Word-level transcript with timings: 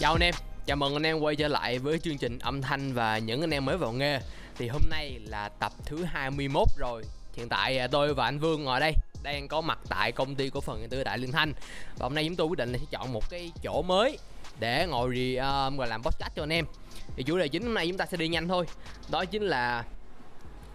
Chào 0.00 0.12
anh 0.12 0.22
em, 0.22 0.34
chào 0.66 0.76
mừng 0.76 0.92
anh 0.92 1.06
em 1.06 1.20
quay 1.20 1.36
trở 1.36 1.48
lại 1.48 1.78
với 1.78 1.98
chương 1.98 2.18
trình 2.18 2.38
âm 2.38 2.62
thanh 2.62 2.92
và 2.92 3.18
những 3.18 3.40
anh 3.40 3.50
em 3.50 3.64
mới 3.64 3.76
vào 3.76 3.92
nghề. 3.92 4.20
Thì 4.56 4.68
hôm 4.68 4.82
nay 4.90 5.20
là 5.24 5.48
tập 5.48 5.72
thứ 5.84 6.04
21 6.04 6.68
rồi. 6.78 7.02
Hiện 7.36 7.48
tại 7.48 7.78
à, 7.78 7.86
tôi 7.86 8.14
và 8.14 8.24
anh 8.24 8.38
Vương 8.38 8.64
ngồi 8.64 8.80
đây 8.80 8.92
đang 9.22 9.48
có 9.48 9.60
mặt 9.60 9.78
tại 9.88 10.12
công 10.12 10.34
ty 10.34 10.50
cổ 10.50 10.60
phần 10.60 10.88
tư 10.90 11.04
đại 11.04 11.18
Lương 11.18 11.32
Thanh. 11.32 11.52
Và 11.96 12.04
hôm 12.06 12.14
nay 12.14 12.24
chúng 12.24 12.36
tôi 12.36 12.46
quyết 12.46 12.58
định 12.58 12.72
là 12.72 12.78
sẽ 12.78 12.84
chọn 12.90 13.12
một 13.12 13.30
cái 13.30 13.52
chỗ 13.62 13.82
mới 13.82 14.18
để 14.60 14.86
ngồi 14.86 15.08
à, 15.08 15.14
đi 15.14 15.38
uh, 15.76 15.88
làm 15.88 16.02
podcast 16.02 16.34
cho 16.36 16.42
anh 16.42 16.52
em. 16.52 16.64
Thì 17.16 17.22
chủ 17.22 17.38
đề 17.38 17.48
chính 17.48 17.62
hôm 17.62 17.74
nay 17.74 17.88
chúng 17.88 17.98
ta 17.98 18.06
sẽ 18.06 18.16
đi 18.16 18.28
nhanh 18.28 18.48
thôi. 18.48 18.66
Đó 19.10 19.24
chính 19.24 19.42
là 19.42 19.84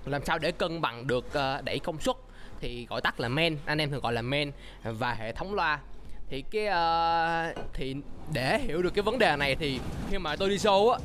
làm 0.06 0.26
sao 0.26 0.40
để 0.40 0.52
cân 0.52 0.82
bằng 0.82 1.08
được 1.08 1.26
uh, 1.26 1.64
đẩy 1.64 1.80
công 1.80 2.02
suất. 2.02 2.16
Thì 2.60 2.86
gọi 2.90 3.02
tắt 3.02 3.20
là 3.20 3.28
men 3.28 3.58
anh 3.66 3.78
em 3.78 3.92
thường 3.92 4.02
gọi 4.02 4.14
là 4.14 4.22
men 4.22 4.52
và 4.84 5.14
hệ 5.14 5.32
thống 5.32 5.54
loa 5.54 5.80
thì 6.34 6.44
cái 6.52 6.68
uh, 6.68 7.74
thì 7.74 7.96
để 8.34 8.60
hiểu 8.60 8.82
được 8.82 8.94
cái 8.94 9.04
vấn 9.04 9.20
đề 9.20 9.36
này 9.36 9.56
thì 9.56 9.80
khi 10.10 10.18
mà 10.18 10.36
tôi 10.36 10.50
đi 10.50 10.58
show 10.58 10.90
á 10.90 11.00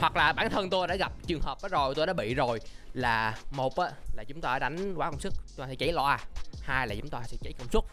hoặc 0.00 0.16
là 0.16 0.32
bản 0.32 0.50
thân 0.50 0.70
tôi 0.70 0.86
đã 0.86 0.96
gặp 0.96 1.12
trường 1.26 1.40
hợp 1.40 1.58
đó 1.62 1.68
rồi 1.68 1.94
tôi 1.94 2.06
đã 2.06 2.12
bị 2.12 2.34
rồi 2.34 2.60
là 2.94 3.38
một 3.50 3.76
á 3.76 3.90
là 4.16 4.24
chúng 4.24 4.40
ta 4.40 4.58
đánh 4.58 4.94
quá 4.96 5.10
công 5.10 5.20
suất 5.20 5.32
chúng 5.56 5.64
ta 5.64 5.68
sẽ 5.68 5.74
cháy 5.74 5.92
loa 5.92 6.18
hai 6.62 6.86
là 6.86 6.94
chúng 7.00 7.08
ta 7.08 7.20
sẽ 7.24 7.36
cháy 7.42 7.52
công 7.58 7.68
suất. 7.72 7.84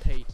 Thì 0.00 0.24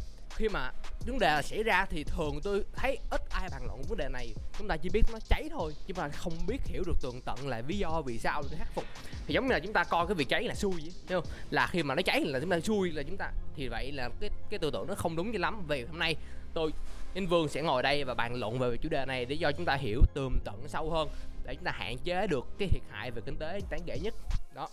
khi 0.42 0.48
mà 0.48 0.73
vấn 1.06 1.19
đề 1.19 1.42
xảy 1.42 1.62
ra 1.62 1.87
thì 1.91 2.05
thường 2.05 2.41
tôi 2.42 2.64
thấy 2.73 2.98
ít 3.10 3.20
ai 3.30 3.48
bàn 3.50 3.62
luận 3.66 3.83
vấn 3.88 3.98
đề 3.98 4.09
này. 4.12 4.34
Chúng 4.59 4.69
ta 4.69 4.77
chỉ 4.77 4.88
biết 4.88 5.02
nó 5.12 5.19
cháy 5.28 5.48
thôi 5.50 5.74
nhưng 5.87 5.96
mà 5.96 6.09
không 6.09 6.33
biết 6.46 6.59
hiểu 6.64 6.83
được 6.87 6.96
tường 7.02 7.20
tận 7.24 7.48
là 7.48 7.62
lý 7.69 7.78
do 7.78 8.02
vì 8.06 8.19
sao 8.19 8.42
để 8.50 8.56
khắc 8.59 8.74
phục. 8.74 8.84
Thì 9.27 9.34
giống 9.34 9.47
như 9.47 9.52
là 9.52 9.60
chúng 9.60 9.73
ta 9.73 9.84
coi 9.84 10.06
cái 10.06 10.14
việc 10.14 10.28
cháy 10.28 10.45
là 10.45 10.55
xui 10.55 10.73
vậy 10.73 10.92
hiểu 11.09 11.20
không? 11.20 11.30
Là 11.50 11.66
khi 11.66 11.83
mà 11.83 11.95
nó 11.95 12.02
cháy 12.02 12.20
là 12.20 12.41
chúng 12.41 12.50
ta 12.50 12.60
xui 12.60 12.91
là 12.91 13.02
chúng 13.02 13.16
ta, 13.16 13.33
thì 13.56 13.69
vậy 13.69 13.92
là 13.92 14.09
cái 14.20 14.30
cái 14.50 14.58
tư 14.58 14.70
tưởng 14.70 14.86
nó 14.89 14.94
không 14.94 15.17
đúng 15.17 15.33
cho 15.33 15.39
lắm. 15.39 15.64
Vì 15.69 15.84
hôm 15.84 15.98
nay, 15.98 16.17
tôi 16.55 16.70
Ninh 17.14 17.27
Vương 17.27 17.48
sẽ 17.48 17.62
ngồi 17.62 17.83
đây 17.83 18.05
và 18.05 18.14
bàn 18.14 18.34
luận 18.34 18.58
về 18.58 18.77
chủ 18.77 18.89
đề 18.89 19.05
này 19.06 19.24
để 19.24 19.36
cho 19.41 19.52
chúng 19.52 19.64
ta 19.64 19.74
hiểu 19.74 20.00
tường 20.14 20.39
tận 20.45 20.69
sâu 20.69 20.91
hơn, 20.91 21.08
để 21.45 21.55
chúng 21.55 21.64
ta 21.64 21.72
hạn 21.74 21.98
chế 21.98 22.27
được 22.27 22.47
cái 22.58 22.69
thiệt 22.69 22.83
hại 22.91 23.11
về 23.11 23.22
kinh 23.27 23.36
tế 23.36 23.61
đáng 23.70 23.80
kể 23.86 23.98
nhất. 24.02 24.14
Đó 24.55 24.69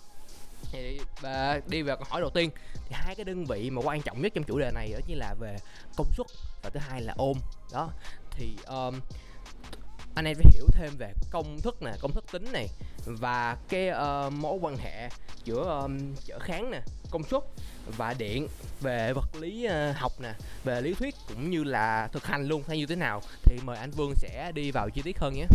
thì 0.71 0.99
và 1.21 1.61
đi 1.67 1.81
vào 1.81 1.97
câu 1.97 2.05
hỏi 2.09 2.21
đầu 2.21 2.29
tiên. 2.29 2.49
Thì 2.73 2.91
hai 2.91 3.15
cái 3.15 3.25
đơn 3.25 3.45
vị 3.45 3.69
mà 3.69 3.81
quan 3.85 4.01
trọng 4.01 4.21
nhất 4.21 4.31
trong 4.35 4.43
chủ 4.43 4.59
đề 4.59 4.71
này 4.71 4.91
đó 4.93 4.99
chính 5.07 5.17
là 5.17 5.35
về 5.39 5.57
công 5.97 6.07
suất 6.17 6.27
và 6.63 6.69
thứ 6.69 6.79
hai 6.79 7.01
là 7.01 7.13
ôm. 7.17 7.37
Đó 7.73 7.91
thì 8.31 8.57
um, 8.67 8.99
anh 10.15 10.25
em 10.25 10.35
phải 10.35 10.51
hiểu 10.53 10.65
thêm 10.73 10.91
về 10.97 11.13
công 11.31 11.61
thức 11.61 11.81
nè 11.81 11.91
công 12.01 12.13
thức 12.13 12.25
tính 12.31 12.51
này 12.51 12.67
và 13.05 13.57
cái 13.69 13.89
uh, 13.89 14.33
mối 14.33 14.57
quan 14.61 14.77
hệ 14.77 15.09
giữa 15.43 15.79
um, 15.81 16.15
chở 16.25 16.39
kháng 16.39 16.71
nè 16.71 16.81
công 17.11 17.23
suất 17.23 17.43
và 17.97 18.13
điện 18.13 18.47
về 18.81 19.13
vật 19.13 19.35
lý 19.39 19.67
uh, 19.67 19.95
học 19.95 20.11
nè 20.19 20.33
về 20.63 20.81
lý 20.81 20.93
thuyết 20.93 21.15
cũng 21.27 21.49
như 21.49 21.63
là 21.63 22.07
thực 22.07 22.25
hành 22.25 22.47
luôn 22.47 22.63
hay 22.67 22.77
như 22.77 22.85
thế 22.85 22.95
nào. 22.95 23.21
Thì 23.43 23.59
mời 23.63 23.77
anh 23.77 23.91
Vương 23.91 24.13
sẽ 24.15 24.51
đi 24.55 24.71
vào 24.71 24.89
chi 24.89 25.01
tiết 25.01 25.19
hơn 25.19 25.33
nhé. 25.33 25.45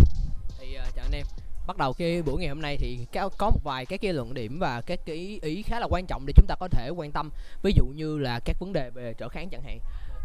Thì 0.59 0.77
uh, 0.89 0.95
chào 0.97 1.05
anh 1.05 1.13
em 1.13 1.27
bắt 1.67 1.77
đầu 1.77 1.93
cái 1.93 2.23
buổi 2.23 2.41
ngày 2.41 2.49
hôm 2.49 2.63
nay 2.63 2.77
thì 2.77 3.07
có 3.13 3.51
một 3.51 3.61
vài 3.65 3.87
cái 3.87 3.99
cái 3.99 4.13
luận 4.13 4.35
điểm 4.35 4.59
và 4.59 4.81
các 4.81 5.01
cái 5.07 5.17
ý, 5.17 5.41
ý 5.43 5.63
khá 5.63 5.81
là 5.81 5.87
quan 5.91 6.07
trọng 6.07 6.27
để 6.27 6.33
chúng 6.37 6.47
ta 6.47 6.55
có 6.61 6.69
thể 6.69 6.89
quan 6.89 7.13
tâm. 7.13 7.31
Ví 7.63 7.73
dụ 7.77 7.85
như 7.85 8.19
là 8.19 8.41
các 8.45 8.57
vấn 8.61 8.73
đề 8.73 8.91
về 8.91 9.15
trở 9.19 9.29
kháng 9.29 9.49
chẳng 9.49 9.63
hạn. 9.63 9.79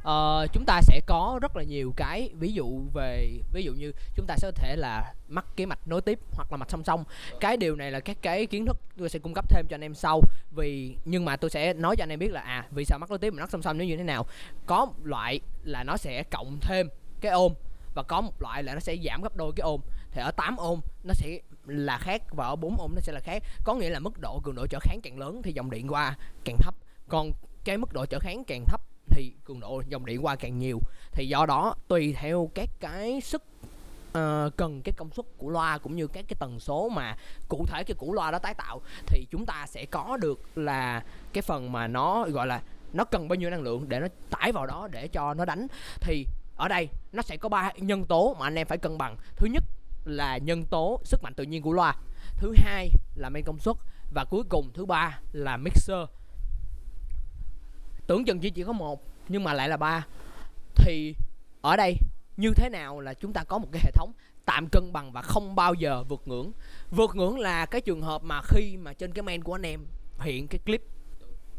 Ờ, 0.04 0.48
chúng 0.54 0.66
ta 0.66 0.82
sẽ 0.82 1.02
có 1.06 1.40
rất 1.42 1.56
là 1.58 1.64
nhiều 1.64 1.94
cái 1.96 2.30
ví 2.34 2.54
dụ 2.54 2.82
về 2.94 3.30
ví 3.54 3.64
dụ 3.64 3.74
như 3.74 3.92
chúng 4.16 4.26
ta 4.26 4.36
sẽ 4.38 4.48
có 4.48 4.62
thể 4.62 4.76
là 4.76 5.14
mắc 5.28 5.46
cái 5.56 5.66
mạch 5.66 5.88
nối 5.88 6.02
tiếp 6.02 6.20
hoặc 6.32 6.52
là 6.52 6.58
mạch 6.58 6.72
song 6.72 6.84
song. 6.84 7.04
Cái 7.40 7.58
điều 7.58 7.76
này 7.76 7.92
là 7.92 8.00
các 8.00 8.18
cái 8.22 8.46
kiến 8.46 8.66
thức 8.66 8.78
tôi 8.98 9.10
sẽ 9.10 9.20
cung 9.20 9.34
cấp 9.34 9.50
thêm 9.50 9.66
cho 9.70 9.76
anh 9.76 9.84
em 9.84 9.96
sau. 9.96 10.22
Vì 10.52 10.96
nhưng 11.06 11.26
mà 11.26 11.36
tôi 11.36 11.50
sẽ 11.50 11.74
nói 11.74 11.96
cho 11.96 12.04
anh 12.04 12.10
em 12.10 12.20
biết 12.20 12.32
là 12.32 12.42
à 12.42 12.66
vì 12.72 12.86
sao 12.86 13.00
mắc 13.00 13.10
nối 13.10 13.20
tiếp 13.20 13.34
mà 13.34 13.40
mắc 13.40 13.50
song 13.52 13.62
song 13.62 13.78
nó 13.78 13.84
như 13.84 13.98
thế 13.98 14.04
nào? 14.04 14.26
Có 14.66 14.86
một 14.86 14.94
loại 15.04 15.40
là 15.64 15.84
nó 15.84 15.98
sẽ 15.98 16.24
cộng 16.24 16.58
thêm 16.62 16.90
cái 17.22 17.32
ôm 17.32 17.54
và 17.96 18.04
có 18.04 18.22
một 18.22 18.42
loại 18.42 18.64
là 18.64 18.74
nó 18.74 18.80
sẽ 18.80 18.96
giảm 19.06 19.22
gấp 19.22 19.36
đôi 19.36 19.52
cái 19.56 19.64
ôm 19.64 19.82
thì 20.12 20.22
ở 20.22 20.32
8 20.32 20.58
ôm 20.58 20.80
nó 21.04 21.14
sẽ 21.14 21.40
là 21.66 21.98
khác 21.98 22.22
và 22.32 22.46
ở 22.46 22.56
4 22.56 22.76
ôm 22.80 22.92
nó 22.96 23.02
sẽ 23.02 23.14
là 23.14 23.20
khác. 23.20 23.44
Có 23.64 23.76
nghĩa 23.76 23.90
là 23.90 24.00
mức 24.00 24.20
độ 24.20 24.40
cường 24.44 24.56
độ 24.56 24.68
trở 24.68 24.80
kháng 24.82 25.00
càng 25.04 25.20
lớn 25.20 25.42
thì 25.44 25.54
dòng 25.54 25.70
điện 25.70 25.88
qua 25.88 26.16
càng 26.44 26.58
thấp. 26.60 26.76
Còn 27.08 27.32
cái 27.66 27.78
mức 27.78 27.94
độ 27.94 28.06
trở 28.06 28.20
kháng 28.20 28.44
càng 28.44 28.66
thấp 28.66 28.82
thì 29.10 29.34
cường 29.46 29.60
độ 29.60 29.84
dòng 29.88 30.06
điện 30.06 30.26
qua 30.26 30.36
càng 30.36 30.58
nhiều. 30.58 30.80
Thì 31.12 31.28
do 31.28 31.46
đó 31.46 31.76
tùy 31.88 32.16
theo 32.18 32.50
các 32.56 32.70
cái 32.80 33.22
sức 33.22 33.44
uh, 34.10 34.58
cần 34.58 34.82
cái 34.82 34.94
công 34.98 35.12
suất 35.12 35.26
của 35.38 35.50
loa 35.50 35.78
cũng 35.78 35.96
như 35.96 36.08
các 36.08 36.26
cái 36.28 36.36
tần 36.40 36.60
số 36.60 36.90
mà 36.90 37.18
cụ 37.48 37.66
thể 37.68 37.84
cái 37.84 37.96
củ 37.96 38.14
loa 38.14 38.32
đó 38.32 38.40
tái 38.40 38.54
tạo 38.54 38.82
thì 39.08 39.28
chúng 39.32 39.46
ta 39.46 39.66
sẽ 39.70 39.86
có 39.86 40.18
được 40.18 40.42
là 40.56 41.04
cái 41.34 41.42
phần 41.42 41.72
mà 41.72 41.88
nó 41.88 42.26
gọi 42.30 42.48
là 42.48 42.62
nó 42.94 43.04
cần 43.04 43.28
bao 43.28 43.36
nhiêu 43.36 43.50
năng 43.50 43.62
lượng 43.62 43.90
để 43.90 44.00
nó 44.00 44.08
tải 44.30 44.52
vào 44.52 44.66
đó 44.66 44.88
để 44.92 45.08
cho 45.08 45.34
nó 45.34 45.46
đánh. 45.46 45.68
Thì 46.02 46.26
ở 46.58 46.68
đây 46.68 46.90
nó 47.12 47.22
sẽ 47.22 47.38
có 47.38 47.50
ba 47.50 47.72
nhân 47.78 48.06
tố 48.06 48.36
mà 48.40 48.48
anh 48.48 48.56
em 48.56 48.68
phải 48.68 48.78
cân 48.78 48.98
bằng. 48.98 49.16
Thứ 49.36 49.48
nhất 49.48 49.64
là 50.06 50.38
nhân 50.38 50.66
tố 50.66 51.02
sức 51.04 51.24
mạnh 51.24 51.34
tự 51.34 51.44
nhiên 51.44 51.62
của 51.62 51.74
loa. 51.74 51.96
Thứ 52.38 52.54
hai 52.58 52.90
là 53.16 53.30
men 53.30 53.44
công 53.44 53.60
suất 53.60 53.76
và 54.14 54.26
cuối 54.26 54.44
cùng 54.50 54.72
thứ 54.74 54.86
ba 54.86 55.20
là 55.32 55.58
mixer. 55.58 56.08
Tưởng 58.08 58.26
chừng 58.26 58.40
chỉ 58.40 58.50
chỉ 58.50 58.64
có 58.64 58.72
một 58.72 59.04
nhưng 59.28 59.44
mà 59.44 59.54
lại 59.54 59.70
là 59.70 59.78
ba. 59.78 60.06
Thì 60.76 61.16
ở 61.62 61.76
đây 61.76 61.98
như 62.38 62.54
thế 62.56 62.70
nào 62.70 63.00
là 63.00 63.14
chúng 63.14 63.34
ta 63.34 63.44
có 63.44 63.58
một 63.58 63.68
cái 63.72 63.82
hệ 63.86 63.92
thống 63.92 64.12
tạm 64.46 64.68
cân 64.72 64.94
bằng 64.94 65.12
và 65.12 65.22
không 65.22 65.56
bao 65.56 65.74
giờ 65.74 66.04
vượt 66.04 66.22
ngưỡng. 66.26 66.52
Vượt 66.92 67.16
ngưỡng 67.16 67.40
là 67.40 67.66
cái 67.66 67.82
trường 67.82 68.02
hợp 68.02 68.24
mà 68.24 68.42
khi 68.42 68.78
mà 68.78 68.94
trên 68.94 69.14
cái 69.14 69.24
main 69.24 69.44
của 69.44 69.56
anh 69.56 69.66
em 69.66 69.86
hiện 70.20 70.48
cái 70.48 70.60
clip. 70.66 70.82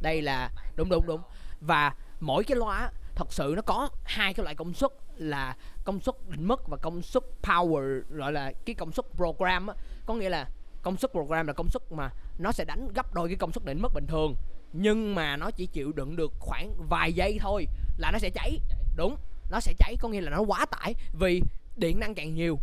Đây 0.00 0.22
là, 0.22 0.50
đúng 0.76 0.88
đúng 0.88 1.06
đúng. 1.06 1.20
Và 1.60 1.94
mỗi 2.20 2.44
cái 2.44 2.56
loa 2.56 2.90
thật 3.14 3.32
sự 3.32 3.52
nó 3.56 3.62
có 3.62 3.88
hai 4.04 4.34
cái 4.34 4.44
loại 4.44 4.54
công 4.54 4.74
suất 4.74 4.90
là 5.20 5.56
công 5.84 6.00
suất 6.00 6.14
định 6.28 6.48
mức 6.48 6.68
và 6.68 6.76
công 6.76 7.02
suất 7.02 7.22
power, 7.42 8.02
gọi 8.08 8.32
là 8.32 8.52
cái 8.64 8.74
công 8.74 8.92
suất 8.92 9.06
program 9.16 9.66
á. 9.66 9.74
Có 10.06 10.14
nghĩa 10.14 10.28
là 10.28 10.48
công 10.82 10.96
suất 10.96 11.10
program 11.10 11.46
là 11.46 11.52
công 11.52 11.68
suất 11.68 11.82
mà 11.92 12.10
nó 12.38 12.52
sẽ 12.52 12.64
đánh 12.64 12.88
gấp 12.94 13.14
đôi 13.14 13.28
cái 13.28 13.36
công 13.36 13.52
suất 13.52 13.64
định 13.64 13.78
mức 13.82 13.94
bình 13.94 14.06
thường, 14.06 14.34
nhưng 14.72 15.14
mà 15.14 15.36
nó 15.36 15.50
chỉ 15.50 15.66
chịu 15.66 15.92
đựng 15.92 16.16
được 16.16 16.32
khoảng 16.38 16.72
vài 16.88 17.12
giây 17.12 17.38
thôi 17.40 17.66
là 17.98 18.10
nó 18.12 18.18
sẽ 18.18 18.30
cháy. 18.30 18.58
Đúng, 18.96 19.16
nó 19.50 19.60
sẽ 19.60 19.74
cháy, 19.78 19.96
có 20.00 20.08
nghĩa 20.08 20.20
là 20.20 20.30
nó 20.30 20.40
quá 20.40 20.66
tải 20.66 20.94
vì 21.12 21.42
điện 21.76 22.00
năng 22.00 22.14
càng 22.14 22.34
nhiều, 22.34 22.58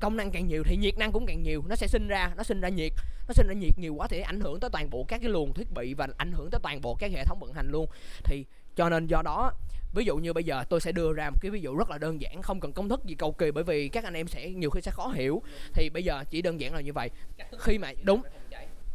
công 0.00 0.16
năng 0.16 0.30
càng 0.30 0.46
nhiều 0.46 0.62
thì 0.66 0.76
nhiệt 0.76 0.98
năng 0.98 1.12
cũng 1.12 1.26
càng 1.26 1.42
nhiều, 1.42 1.62
nó 1.68 1.76
sẽ 1.76 1.86
sinh 1.86 2.08
ra, 2.08 2.32
nó 2.36 2.42
sinh 2.42 2.60
ra 2.60 2.68
nhiệt, 2.68 2.92
nó 3.28 3.32
sinh 3.32 3.46
ra 3.48 3.54
nhiệt 3.54 3.78
nhiều 3.78 3.94
quá 3.94 4.08
thì 4.10 4.20
ảnh 4.20 4.40
hưởng 4.40 4.60
tới 4.60 4.70
toàn 4.70 4.90
bộ 4.90 5.04
các 5.08 5.20
cái 5.20 5.30
luồng 5.30 5.54
thiết 5.54 5.72
bị 5.74 5.94
và 5.94 6.08
ảnh 6.16 6.32
hưởng 6.32 6.50
tới 6.50 6.60
toàn 6.62 6.80
bộ 6.80 6.94
các 6.94 7.10
hệ 7.12 7.24
thống 7.24 7.38
vận 7.40 7.52
hành 7.52 7.70
luôn. 7.70 7.86
Thì 8.24 8.44
cho 8.76 8.88
nên 8.88 9.06
do 9.06 9.22
đó 9.22 9.52
ví 9.94 10.04
dụ 10.04 10.16
như 10.16 10.32
bây 10.32 10.44
giờ 10.44 10.64
tôi 10.68 10.80
sẽ 10.80 10.92
đưa 10.92 11.12
ra 11.12 11.30
một 11.30 11.36
cái 11.40 11.50
ví 11.50 11.60
dụ 11.60 11.76
rất 11.76 11.90
là 11.90 11.98
đơn 11.98 12.20
giản 12.20 12.42
không 12.42 12.60
cần 12.60 12.72
công 12.72 12.88
thức 12.88 13.04
gì 13.04 13.14
cầu 13.14 13.32
kỳ 13.32 13.50
bởi 13.50 13.64
vì 13.64 13.88
các 13.88 14.04
anh 14.04 14.14
em 14.14 14.28
sẽ 14.28 14.50
nhiều 14.50 14.70
khi 14.70 14.80
sẽ 14.80 14.90
khó 14.90 15.08
hiểu. 15.08 15.42
Thì 15.72 15.90
bây 15.90 16.04
giờ 16.04 16.24
chỉ 16.30 16.42
đơn 16.42 16.60
giản 16.60 16.74
là 16.74 16.80
như 16.80 16.92
vậy. 16.92 17.10
Khi 17.58 17.78
mà 17.78 17.92
đúng 18.02 18.22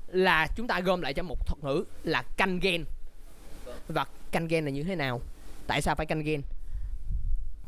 là 0.08 0.48
chúng 0.56 0.68
ta 0.68 0.80
gom 0.80 1.02
lại 1.02 1.14
cho 1.14 1.24
một 1.24 1.48
thuật 1.48 1.64
ngữ 1.64 1.84
là 2.04 2.24
canh 2.38 2.60
gen. 2.60 2.86
Và 3.88 4.06
canh 4.32 4.48
gen 4.48 4.66
là 4.66 4.72
như 4.72 4.84
thế 4.84 4.96
nào? 4.96 5.22
Tại 5.68 5.82
sao 5.82 5.96
phải 5.96 6.06
canh 6.06 6.24
gen? 6.24 6.42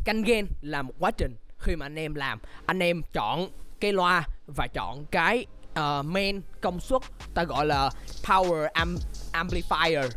Canh 0.05 0.23
gen 0.23 0.47
là 0.61 0.81
một 0.81 0.93
quá 0.99 1.11
trình. 1.11 1.35
Khi 1.59 1.75
mà 1.75 1.85
anh 1.85 1.99
em 1.99 2.15
làm 2.15 2.39
anh 2.65 2.83
em 2.83 3.01
chọn 3.13 3.49
cái 3.79 3.93
loa 3.93 4.27
và 4.47 4.67
chọn 4.67 5.05
cái 5.11 5.45
uh, 5.79 6.05
main 6.05 6.41
công 6.61 6.79
suất 6.79 7.01
ta 7.33 7.43
gọi 7.43 7.65
là 7.65 7.89
power 8.23 8.67
am 8.73 8.97
amplifier 9.33 10.09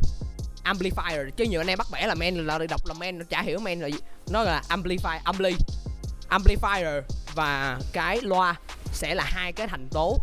amplifier 0.73 1.29
chứ 1.29 1.43
nhiều 1.43 1.61
anh 1.61 1.67
em 1.67 1.77
bắt 1.77 1.87
bẻ 1.91 2.07
là 2.07 2.15
men 2.15 2.35
là 2.35 2.59
đọc 2.69 2.85
là 2.85 2.93
men 2.93 3.19
nó 3.19 3.25
chả 3.29 3.41
hiểu 3.41 3.59
men 3.59 3.79
là 3.79 3.87
gì. 3.87 3.97
Nó 4.29 4.43
là 4.43 4.61
amplify, 4.69 5.19
ampli, 5.23 5.55
amplifier. 6.29 7.01
Và 7.35 7.79
cái 7.93 8.21
loa 8.21 8.55
sẽ 8.91 9.15
là 9.15 9.23
hai 9.23 9.53
cái 9.53 9.67
thành 9.67 9.87
tố. 9.91 10.17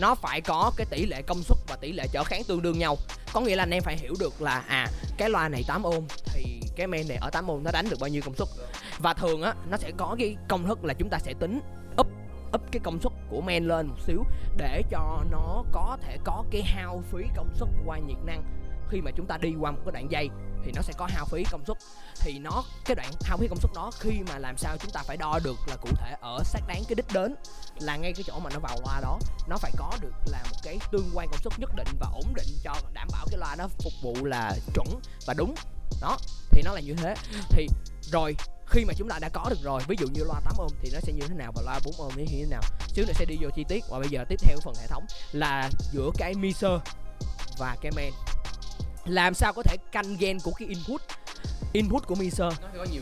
Nó 0.00 0.14
phải 0.14 0.40
có 0.40 0.72
cái 0.76 0.86
tỷ 0.90 1.06
lệ 1.06 1.22
công 1.22 1.42
suất 1.42 1.58
và 1.68 1.76
tỷ 1.76 1.92
lệ 1.92 2.06
trở 2.12 2.24
kháng 2.24 2.44
tương 2.44 2.62
đương 2.62 2.78
nhau. 2.78 2.96
Có 3.32 3.40
nghĩa 3.40 3.56
là 3.56 3.62
anh 3.62 3.70
em 3.70 3.82
phải 3.82 3.96
hiểu 3.96 4.14
được 4.20 4.42
là 4.42 4.64
à 4.68 4.88
cái 5.18 5.30
loa 5.30 5.48
này 5.48 5.64
8 5.66 5.82
ôm 5.82 6.06
thì 6.24 6.60
cái 6.76 6.86
men 6.86 7.08
này 7.08 7.16
ở 7.16 7.30
8 7.30 7.50
ôm 7.50 7.64
nó 7.64 7.70
đánh 7.70 7.86
được 7.90 8.00
bao 8.00 8.08
nhiêu 8.08 8.22
công 8.24 8.34
suất. 8.34 8.48
Và 8.98 9.14
thường 9.14 9.42
á, 9.42 9.54
nó 9.70 9.76
sẽ 9.76 9.90
có 9.96 10.16
cái 10.18 10.36
công 10.48 10.66
thức 10.66 10.84
là 10.84 10.94
chúng 10.94 11.08
ta 11.10 11.18
sẽ 11.18 11.34
tính 11.40 11.60
up 12.00 12.06
up 12.54 12.62
cái 12.72 12.80
công 12.84 13.00
suất 13.02 13.12
của 13.30 13.40
men 13.40 13.64
lên 13.64 13.86
một 13.86 13.96
xíu 14.06 14.24
để 14.56 14.82
cho 14.90 15.24
nó 15.30 15.64
có 15.72 15.98
thể 16.02 16.18
có 16.24 16.44
cái 16.50 16.62
hao 16.62 17.02
phí 17.12 17.24
công 17.36 17.50
suất 17.54 17.68
qua 17.86 17.98
nhiệt 17.98 18.18
năng 18.24 18.44
khi 18.90 19.00
mà 19.00 19.10
chúng 19.16 19.26
ta 19.26 19.36
đi 19.40 19.54
qua 19.60 19.70
một 19.70 19.78
cái 19.84 19.92
đoạn 19.92 20.10
dây, 20.10 20.28
thì 20.64 20.72
nó 20.74 20.82
sẽ 20.82 20.92
có 20.96 21.08
hao 21.10 21.24
phí 21.24 21.44
công 21.50 21.64
suất. 21.66 21.76
Thì 22.20 22.38
nó, 22.38 22.64
cái 22.84 22.94
đoạn 22.94 23.10
hao 23.22 23.36
phí 23.36 23.48
công 23.48 23.60
suất 23.60 23.70
đó, 23.74 23.90
khi 24.00 24.20
mà 24.28 24.38
làm 24.38 24.56
sao 24.58 24.76
chúng 24.76 24.90
ta 24.90 25.02
phải 25.06 25.16
đo 25.16 25.38
được 25.44 25.56
là 25.66 25.76
cụ 25.76 25.88
thể 25.96 26.16
ở 26.20 26.42
xác 26.44 26.60
đáng 26.66 26.82
cái 26.88 26.94
đích 26.94 27.12
đến, 27.12 27.34
là 27.80 27.96
ngay 27.96 28.12
cái 28.12 28.24
chỗ 28.26 28.38
mà 28.38 28.50
nó 28.54 28.58
vào 28.58 28.78
loa 28.84 29.00
đó, 29.00 29.18
nó 29.48 29.56
phải 29.56 29.72
có 29.76 29.92
được 30.00 30.14
là 30.26 30.42
một 30.50 30.56
cái 30.62 30.78
tương 30.92 31.10
quan 31.14 31.28
công 31.30 31.40
suất 31.40 31.58
nhất 31.58 31.70
định 31.76 31.88
và 32.00 32.06
ổn 32.12 32.32
định 32.34 32.48
cho 32.64 32.74
đảm 32.92 33.08
bảo 33.12 33.26
cái 33.30 33.38
loa 33.38 33.56
nó 33.56 33.68
phục 33.68 33.92
vụ 34.02 34.24
là 34.24 34.52
chuẩn 34.74 34.86
và 35.26 35.34
đúng. 35.34 35.54
Đó, 36.00 36.18
thì 36.50 36.62
nó 36.64 36.72
là 36.72 36.80
như 36.80 36.94
thế. 36.94 37.14
Thì 37.50 37.68
rồi, 38.00 38.36
khi 38.66 38.84
mà 38.84 38.94
chúng 38.96 39.08
ta 39.08 39.18
đã 39.18 39.28
có 39.28 39.46
được 39.50 39.58
rồi, 39.62 39.82
ví 39.88 39.96
dụ 40.00 40.06
như 40.06 40.24
loa 40.24 40.40
8 40.40 40.54
ôm 40.58 40.68
thì 40.82 40.90
nó 40.92 41.00
sẽ 41.00 41.12
như 41.12 41.28
thế 41.28 41.34
nào 41.34 41.52
và 41.54 41.62
loa 41.62 41.80
4 41.84 41.94
ôm 41.98 42.12
như 42.16 42.24
thế 42.28 42.44
nào? 42.50 42.62
Xíu 42.88 43.04
nữa 43.06 43.12
sẽ 43.14 43.24
đi 43.24 43.36
vô 43.40 43.48
chi 43.56 43.64
tiết. 43.68 43.84
Và 43.90 43.98
bây 43.98 44.08
giờ 44.08 44.24
tiếp 44.28 44.40
theo 44.42 44.56
phần 44.62 44.74
hệ 44.80 44.86
thống 44.86 45.06
là 45.32 45.70
giữa 45.92 46.10
cái 46.18 46.34
mixer 46.34 46.80
và 47.58 47.76
cái 47.80 47.92
main 47.96 48.12
làm 49.06 49.34
sao 49.34 49.52
có 49.52 49.62
thể 49.62 49.76
canh 49.92 50.16
gen 50.16 50.38
của 50.44 50.52
cái 50.58 50.68
input? 50.68 51.02
Input 51.72 52.06
của 52.06 52.14
mixer. 52.14 52.54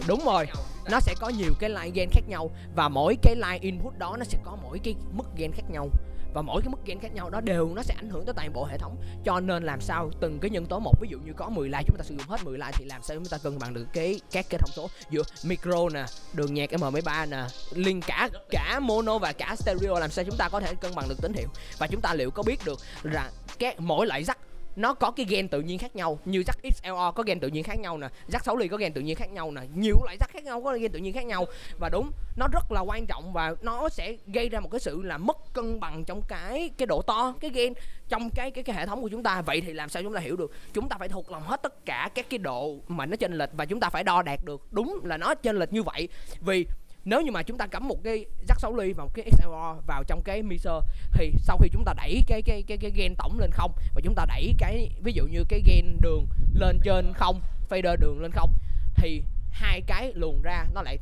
Đúng 0.07 0.25
rồi. 0.25 0.47
nó 0.91 1.01
sẽ 1.01 1.15
có 1.21 1.29
nhiều 1.29 1.53
cái 1.61 1.71
line 1.71 1.91
gain 1.95 2.09
khác 2.13 2.29
nhau 2.29 2.51
và 2.77 2.89
mỗi 2.89 3.17
cái 3.23 3.35
line 3.37 3.59
input 3.61 3.99
đó 3.99 4.17
nó 4.19 4.25
sẽ 4.25 4.39
có 4.45 4.57
mỗi 4.63 4.79
cái 4.85 4.95
mức 5.13 5.25
gain 5.37 5.53
khác 5.53 5.63
nhau. 5.71 5.89
Và 6.35 6.43
mỗi 6.43 6.63
cái 6.63 6.69
mức 6.69 6.79
gain 6.87 7.01
khác 7.01 7.15
nhau 7.15 7.31
đó 7.31 7.41
đều 7.41 7.75
nó 7.75 7.83
sẽ 7.83 7.95
ảnh 7.95 8.09
hưởng 8.11 8.25
tới 8.25 8.35
toàn 8.35 8.53
bộ 8.53 8.65
hệ 8.65 8.79
thống. 8.79 8.97
Cho 9.25 9.41
nên 9.41 9.63
làm 9.63 9.81
sao 9.81 10.11
từng 10.21 10.39
cái 10.41 10.51
nhân 10.51 10.67
tố 10.67 10.79
một 10.79 10.95
ví 11.01 11.09
dụ 11.11 11.19
như 11.19 11.33
có 11.37 11.49
10 11.49 11.69
line 11.69 11.83
chúng 11.87 11.97
ta 11.97 12.05
sử 12.05 12.15
dụng 12.15 12.29
hết 12.29 12.45
10 12.45 12.59
line 12.59 12.73
thì 12.75 12.85
làm 12.85 13.03
sao 13.03 13.17
chúng 13.17 13.27
ta 13.27 13.39
cân 13.39 13.59
bằng 13.59 13.75
được 13.75 13.87
cái 13.93 14.21
các 14.31 14.47
cái 14.51 14.59
thông 14.59 14.71
số 14.73 14.89
giữa 15.11 15.23
micro 15.45 15.89
nè 15.95 16.05
đường 16.33 16.55
nhạc 16.55 16.71
M13 16.71 17.29
nè 17.29 17.45
liên 17.75 18.01
cả 18.01 18.29
cả 18.51 18.81
mono 18.81 19.19
và 19.19 19.33
cả 19.33 19.57
stereo 19.59 19.95
làm 19.95 20.11
sao 20.11 20.25
chúng 20.25 20.37
ta 20.37 20.49
có 20.49 20.61
thể 20.61 20.75
cân 20.75 20.95
bằng 20.95 21.09
được 21.09 21.19
tín 21.23 21.33
hiệu? 21.33 21.49
Và 21.79 21.87
chúng 21.87 22.01
ta 22.01 22.15
liệu 22.15 22.31
có 22.31 22.43
biết 22.43 22.61
được 22.65 22.81
là 23.03 23.31
cái 23.59 23.75
mỗi 23.79 24.07
loại 24.07 24.25
rắc 24.25 24.39
nó 24.77 24.95
có 24.95 25.11
cái 25.11 25.27
gen 25.29 25.49
tự 25.49 25.61
nhiên 25.61 25.79
khác 25.79 25.97
nhau. 25.97 26.19
Như 26.25 26.41
jack 26.41 26.73
XLR 26.73 27.15
có 27.15 27.23
gen 27.27 27.41
tự 27.41 27.49
nhiên 27.49 27.65
khác 27.65 27.79
nhau 27.79 27.99
nè. 27.99 28.09
Jack 28.29 28.39
6 28.45 28.57
ly 28.57 28.69
có 28.69 28.77
gen 28.77 28.93
tự 28.93 29.01
nhiên 29.01 29.17
khác 29.17 29.31
nhau 29.31 29.51
nè. 29.51 29.61
Nhiều 29.75 29.97
loại 30.05 30.17
jack 30.21 30.29
khác 30.29 30.45
nhau 30.45 30.63
có 30.63 30.73
gen 30.73 30.93
tự 30.93 30.99
nhiên 30.99 31.13
khác 31.13 31.27
nhau. 31.27 31.47
Và 31.79 31.89
đúng, 31.89 32.11
nó 32.37 32.47
rất 32.53 32.73
là 32.73 32.81
quan 32.81 33.07
trọng 33.07 33.33
và 33.33 33.55
nó 33.63 33.89
sẽ 33.89 34.17
gây 34.27 34.49
ra 34.49 34.61
một 34.61 34.69
cái 34.73 34.81
sự 34.81 35.03
là 35.03 35.19
mất 35.19 35.37
cân 35.55 35.81
bằng 35.81 36.05
trong 36.05 36.23
cái 36.29 36.71
cái 36.79 36.87
độ 36.87 37.03
to, 37.03 37.35
cái 37.41 37.51
gen 37.51 37.73
trong 38.09 38.31
cái 38.31 38.51
cái 38.51 38.65
cái 38.65 38.77
hệ 38.77 38.87
thống 38.87 39.03
của 39.03 39.09
chúng 39.09 39.23
ta. 39.23 39.43
Vậy 39.43 39.61
thì 39.61 39.73
làm 39.73 39.89
sao 39.89 40.03
chúng 40.03 40.15
ta 40.15 40.21
hiểu 40.21 40.37
được? 40.37 40.53
Chúng 40.73 40.89
ta 40.89 40.97
phải 40.99 41.09
thuộc 41.09 41.31
lòng 41.31 41.43
hết 41.43 41.63
tất 41.63 41.87
cả 41.87 42.11
các 42.15 42.27
cái 42.31 42.39
độ 42.39 42.77
mà 42.89 43.07
nó 43.07 43.17
chênh 43.17 43.33
lệch 43.33 43.51
và 43.53 43.65
chúng 43.65 43.81
ta 43.81 43.89
phải 43.89 44.05
đo 44.05 44.23
đạt 44.23 44.45
được. 44.45 44.63
Đúng 44.71 45.01
là 45.05 45.17
nó 45.17 45.35
chênh 45.35 45.57
lệch 45.57 45.73
như 45.73 45.83
vậy. 45.83 46.09
Vì 46.41 46.67
nếu 47.05 47.23
như 47.23 47.31
mà 47.31 47.43
chúng 47.43 47.59
ta 47.59 47.67
cắm 47.67 47.89
một 47.89 48.05
cái 48.05 48.27
rắc 48.49 48.61
6 48.61 48.77
ly 48.77 48.93
và 48.93 49.05
một 49.05 49.11
cái 49.15 49.31
XLR 49.33 49.87
vào 49.87 50.05
trong 50.07 50.23
cái 50.25 50.43
mixer, 50.43 50.75
thì 51.13 51.33
sau 51.39 51.59
khi 51.59 51.69
chúng 51.73 51.85
ta 51.85 51.95
đẩy 51.97 52.23
cái 52.27 52.43
cái 52.43 52.63
cái 52.67 52.79
cái 52.79 52.91
gain 52.97 53.15
tổng 53.15 53.39
lên 53.39 53.51
không? 53.53 53.73
Và 53.95 54.01
chúng 54.05 54.15
ta 54.15 54.25
đẩy 54.27 54.55
cái, 54.59 54.91
ví 55.03 55.13
dụ 55.13 55.27
như 55.27 55.45
cái 55.49 55.63
gain 55.67 55.99
đường 56.01 56.27
lên 56.55 56.79
trên 56.85 57.13
không, 57.15 57.41
fader 57.71 57.97
đường 57.97 58.21
lên 58.23 58.31
không, 58.33 58.53
thì 58.95 59.23
hai 59.51 59.81
cái 59.81 60.13
luồn 60.15 60.43
ra 60.43 60.67
nó 60.75 60.83
lại 60.83 60.99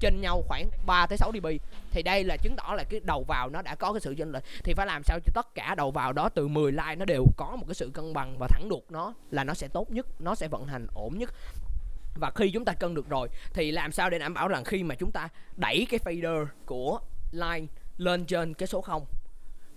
trên 0.00 0.20
nhau 0.20 0.42
khoảng 0.48 0.70
3 0.86 1.06
tới 1.06 1.18
6 1.18 1.32
dB. 1.32 1.46
Thì 1.90 2.02
đây 2.02 2.24
là 2.24 2.36
chứng 2.36 2.56
tỏ 2.56 2.74
là 2.76 2.84
cái 2.84 3.00
đầu 3.04 3.24
vào 3.28 3.50
nó 3.50 3.62
đã 3.62 3.74
có 3.74 3.92
cái 3.92 4.00
sự 4.00 4.14
chênh 4.18 4.32
lệch. 4.32 4.42
Thì 4.64 4.74
phải 4.74 4.86
làm 4.86 5.02
sao 5.02 5.18
cho 5.20 5.32
tất 5.34 5.54
cả 5.54 5.74
đầu 5.74 5.90
vào 5.90 6.12
đó 6.12 6.28
từ 6.28 6.48
10 6.48 6.72
line 6.72 6.94
nó 6.96 7.04
đều 7.04 7.26
có 7.36 7.56
một 7.56 7.64
cái 7.68 7.74
sự 7.74 7.90
cân 7.94 8.12
bằng 8.12 8.36
và 8.38 8.48
thẳng 8.50 8.68
đuột 8.68 8.82
nó 8.90 9.14
là 9.30 9.44
nó 9.44 9.54
sẽ 9.54 9.68
tốt 9.68 9.90
nhất, 9.90 10.06
nó 10.20 10.34
sẽ 10.34 10.48
vận 10.48 10.66
hành 10.66 10.86
ổn 10.94 11.18
nhất 11.18 11.34
và 12.20 12.30
khi 12.34 12.50
chúng 12.50 12.64
ta 12.64 12.72
cân 12.72 12.94
được 12.94 13.08
rồi 13.08 13.28
thì 13.54 13.70
làm 13.70 13.92
sao 13.92 14.10
để 14.10 14.18
đảm 14.18 14.34
bảo 14.34 14.48
rằng 14.48 14.64
khi 14.64 14.82
mà 14.82 14.94
chúng 14.94 15.10
ta 15.10 15.28
đẩy 15.56 15.86
cái 15.90 16.00
fader 16.04 16.46
của 16.66 17.00
line 17.32 17.66
lên 17.96 18.24
trên 18.24 18.54
cái 18.54 18.66
số 18.66 18.80
0 18.80 19.04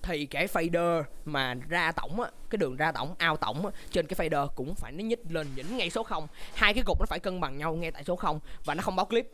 thì 0.03 0.25
cái 0.25 0.47
fader 0.47 1.03
mà 1.25 1.53
ra 1.53 1.91
tổng 1.91 2.21
á, 2.21 2.29
cái 2.49 2.57
đường 2.57 2.75
ra 2.75 2.91
tổng 2.91 3.15
ao 3.17 3.37
tổng 3.37 3.65
á, 3.65 3.71
trên 3.91 4.07
cái 4.07 4.29
fader 4.29 4.47
cũng 4.47 4.75
phải 4.75 4.91
nó 4.91 5.03
nhích 5.03 5.19
lên 5.29 5.47
nhỉnh 5.55 5.77
ngay 5.77 5.89
số 5.89 6.03
0 6.03 6.27
hai 6.55 6.73
cái 6.73 6.83
cục 6.83 6.99
nó 6.99 7.05
phải 7.05 7.19
cân 7.19 7.39
bằng 7.39 7.57
nhau 7.57 7.73
ngay 7.73 7.91
tại 7.91 8.03
số 8.03 8.15
0 8.15 8.39
và 8.65 8.75
nó 8.75 8.81
không 8.81 8.95
báo 8.95 9.05
clip. 9.05 9.27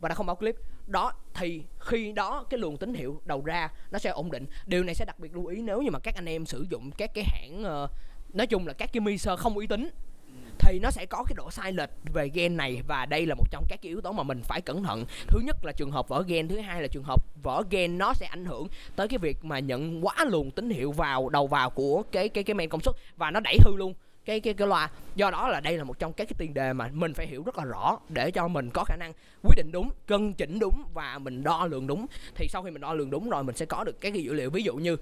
Và 0.00 0.08
nó 0.08 0.14
không 0.14 0.26
báo 0.26 0.36
clip. 0.36 0.56
Đó 0.86 1.12
thì 1.34 1.62
khi 1.80 2.12
đó 2.12 2.44
cái 2.50 2.58
luồng 2.58 2.76
tín 2.76 2.94
hiệu 2.94 3.20
đầu 3.24 3.44
ra 3.44 3.68
nó 3.90 3.98
sẽ 3.98 4.10
ổn 4.10 4.30
định. 4.30 4.46
Điều 4.66 4.84
này 4.84 4.94
sẽ 4.94 5.04
đặc 5.04 5.18
biệt 5.18 5.34
lưu 5.34 5.46
ý 5.46 5.62
nếu 5.62 5.82
như 5.82 5.90
mà 5.90 5.98
các 5.98 6.14
anh 6.14 6.28
em 6.28 6.46
sử 6.46 6.66
dụng 6.70 6.90
các 6.98 7.10
cái 7.14 7.24
hãng 7.24 7.84
uh, 7.84 7.90
nói 8.34 8.46
chung 8.46 8.66
là 8.66 8.72
các 8.72 8.90
cái 8.92 9.00
mixer 9.00 9.38
không 9.38 9.54
uy 9.54 9.66
tín 9.66 9.90
thì 10.64 10.78
nó 10.78 10.90
sẽ 10.90 11.06
có 11.06 11.24
cái 11.28 11.34
độ 11.36 11.50
sai 11.50 11.72
lệch 11.72 11.90
về 12.12 12.28
gen 12.34 12.56
này, 12.56 12.82
và 12.88 13.06
đây 13.06 13.26
là 13.26 13.34
một 13.34 13.44
trong 13.50 13.64
các 13.68 13.78
cái 13.82 13.88
yếu 13.88 14.00
tố 14.00 14.12
mà 14.12 14.22
mình 14.22 14.42
phải 14.44 14.60
cẩn 14.60 14.82
thận. 14.82 15.04
Thứ 15.28 15.40
nhất 15.44 15.56
là 15.62 15.72
trường 15.72 15.90
hợp 15.90 16.08
vỡ 16.08 16.22
gen, 16.26 16.48
thứ 16.48 16.58
hai 16.58 16.82
là 16.82 16.88
trường 16.88 17.04
hợp 17.04 17.24
vỡ 17.42 17.62
gen 17.70 17.98
nó 17.98 18.14
sẽ 18.14 18.26
ảnh 18.26 18.44
hưởng 18.44 18.68
tới 18.96 19.08
cái 19.08 19.18
việc 19.18 19.44
mà 19.44 19.58
nhận 19.58 20.04
quá 20.04 20.14
luồng 20.24 20.50
tín 20.50 20.70
hiệu 20.70 20.92
vào 20.92 21.28
đầu 21.28 21.46
vào 21.46 21.70
của 21.70 22.02
cái 22.12 22.28
cái 22.28 22.44
cái 22.44 22.54
men 22.54 22.68
công 22.68 22.80
suất, 22.80 22.94
và 23.16 23.30
nó 23.30 23.40
đẩy 23.40 23.58
hư 23.64 23.76
luôn 23.76 23.94
cái 24.24 24.40
cái 24.40 24.54
cái 24.54 24.68
loa. 24.68 24.90
Do 25.14 25.30
đó 25.30 25.48
là 25.48 25.60
đây 25.60 25.78
là 25.78 25.84
một 25.84 25.98
trong 25.98 26.12
các 26.12 26.28
cái 26.28 26.34
tiền 26.38 26.54
đề 26.54 26.72
mà 26.72 26.88
mình 26.92 27.14
phải 27.14 27.26
hiểu 27.26 27.42
rất 27.42 27.58
là 27.58 27.64
rõ 27.64 27.98
để 28.08 28.30
cho 28.30 28.48
mình 28.48 28.70
có 28.70 28.84
khả 28.84 28.96
năng 28.96 29.12
quyết 29.42 29.56
định 29.56 29.72
đúng, 29.72 29.90
cân 30.06 30.32
chỉnh 30.32 30.58
đúng 30.58 30.84
và 30.94 31.18
mình 31.18 31.42
đo 31.42 31.66
lường 31.66 31.86
đúng. 31.86 32.06
Thì 32.34 32.48
sau 32.48 32.62
khi 32.62 32.70
mình 32.70 32.80
đo 32.80 32.94
lường 32.94 33.10
đúng 33.10 33.30
rồi, 33.30 33.44
mình 33.44 33.56
sẽ 33.56 33.66
có 33.66 33.84
được 33.84 34.00
cái 34.00 34.12
dữ 34.12 34.32
liệu. 34.32 34.50
Ví 34.50 34.62
dụ 34.62 34.74
như 34.74 34.96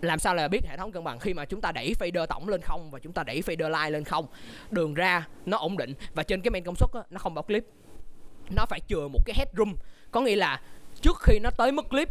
làm 0.00 0.18
sao 0.18 0.34
là 0.34 0.48
biết 0.48 0.64
hệ 0.64 0.76
thống 0.76 0.92
cân 0.92 1.04
bằng 1.04 1.18
khi 1.18 1.34
mà 1.34 1.44
chúng 1.44 1.60
ta 1.60 1.72
đẩy 1.72 1.94
fader 1.98 2.26
tổng 2.26 2.48
lên 2.48 2.60
không 2.60 2.90
và 2.90 2.98
chúng 2.98 3.12
ta 3.12 3.22
đẩy 3.22 3.42
fader 3.46 3.68
line 3.68 3.90
lên 3.90 4.04
không? 4.04 4.26
Đường 4.70 4.94
ra 4.94 5.26
nó 5.46 5.56
ổn 5.56 5.76
định 5.76 5.94
và 6.14 6.22
trên 6.22 6.40
cái 6.40 6.50
main 6.50 6.64
công 6.64 6.76
suất 6.76 6.90
á, 6.94 7.00
nó 7.10 7.18
không 7.18 7.34
bao 7.34 7.42
clip. 7.42 7.64
Nó 8.50 8.66
phải 8.66 8.80
chừa 8.88 9.08
một 9.08 9.20
cái 9.26 9.36
headroom. 9.36 9.76
Có 10.10 10.20
nghĩa 10.20 10.36
là 10.36 10.60
trước 11.00 11.16
khi 11.22 11.38
nó 11.38 11.50
tới 11.50 11.72
mức 11.72 11.88
clip 11.90 12.08